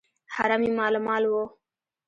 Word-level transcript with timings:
حرم 0.33 0.61
یې 0.65 0.69
مالامال 0.79 1.23
وو. 1.27 1.43